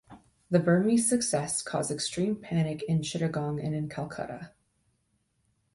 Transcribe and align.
The 0.49 0.57
Burmese 0.59 1.07
success 1.07 1.61
caused 1.61 1.91
extreme 1.91 2.35
panic 2.35 2.81
in 2.87 3.01
Chittagong 3.03 3.59
and 3.63 3.75
in 3.75 3.87
Calcutta. 3.87 4.51